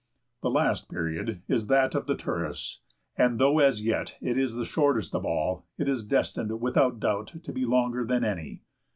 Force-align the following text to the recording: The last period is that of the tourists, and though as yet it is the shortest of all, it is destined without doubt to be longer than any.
The 0.41 0.49
last 0.49 0.89
period 0.89 1.43
is 1.47 1.67
that 1.67 1.93
of 1.93 2.07
the 2.07 2.15
tourists, 2.17 2.79
and 3.15 3.37
though 3.37 3.59
as 3.59 3.83
yet 3.83 4.15
it 4.19 4.35
is 4.35 4.55
the 4.55 4.65
shortest 4.65 5.13
of 5.13 5.25
all, 5.25 5.67
it 5.77 5.87
is 5.87 6.03
destined 6.03 6.59
without 6.59 6.99
doubt 6.99 7.35
to 7.43 7.53
be 7.53 7.65
longer 7.67 8.03
than 8.03 8.23
any. 8.23 8.63